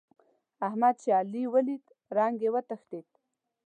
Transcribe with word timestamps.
احمد 0.67 0.95
چې 1.01 1.09
علي 1.19 1.43
وليد؛ 1.53 1.85
رنګ 2.17 2.35
يې 2.45 2.49
وتښتېد. 2.55 3.07